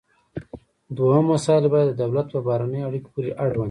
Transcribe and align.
دوهم 0.97 1.25
مسایل 1.33 1.65
باید 1.73 1.87
د 1.91 1.95
دولت 2.03 2.27
په 2.33 2.39
بهرنیو 2.47 2.87
اړیکو 2.89 3.07
پورې 3.13 3.29
اړوند 3.41 3.53
وي 3.57 3.59